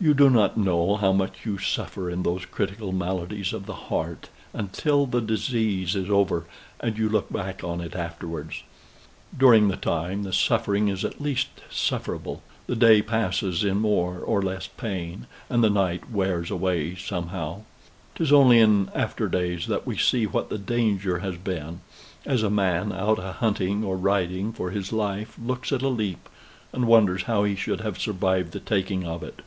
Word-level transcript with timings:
You 0.00 0.14
do 0.14 0.30
not 0.30 0.56
know 0.56 0.94
how 0.94 1.10
much 1.12 1.44
you 1.44 1.58
suffer 1.58 2.08
in 2.08 2.22
those 2.22 2.44
critical 2.46 2.92
maladies 2.92 3.52
of 3.52 3.66
the 3.66 3.74
heart, 3.90 4.28
until 4.52 5.06
the 5.06 5.20
disease 5.20 5.96
is 5.96 6.08
over 6.08 6.44
and 6.78 6.96
you 6.96 7.08
look 7.08 7.32
back 7.32 7.64
on 7.64 7.80
it 7.80 7.96
afterwards. 7.96 8.62
During 9.36 9.66
the 9.66 9.76
time, 9.76 10.22
the 10.22 10.32
suffering 10.32 10.86
is 10.86 11.04
at 11.04 11.20
least 11.20 11.48
sufferable. 11.68 12.44
The 12.68 12.76
day 12.76 13.02
passes 13.02 13.64
in 13.64 13.78
more 13.80 14.18
or 14.20 14.40
less 14.40 14.66
of 14.66 14.76
pain, 14.76 15.26
and 15.50 15.64
the 15.64 15.68
night 15.70 16.08
wears 16.08 16.48
away 16.52 16.94
somehow. 16.94 17.62
'Tis 18.14 18.32
only 18.32 18.60
in 18.60 18.92
after 18.94 19.26
days 19.26 19.66
that 19.66 19.84
we 19.84 19.96
see 19.98 20.26
what 20.28 20.48
the 20.48 20.58
danger 20.58 21.18
has 21.18 21.36
been 21.36 21.80
as 22.24 22.44
a 22.44 22.48
man 22.50 22.92
out 22.92 23.18
a 23.18 23.32
hunting 23.32 23.82
or 23.82 23.96
riding 23.96 24.52
for 24.52 24.70
his 24.70 24.92
life 24.92 25.36
looks 25.44 25.72
at 25.72 25.82
a 25.82 25.88
leap, 25.88 26.28
and 26.72 26.86
wonders 26.86 27.24
how 27.24 27.42
he 27.42 27.56
should 27.56 27.80
have 27.80 27.98
survived 27.98 28.52
the 28.52 28.60
taking 28.60 29.04
of 29.04 29.24
it. 29.24 29.42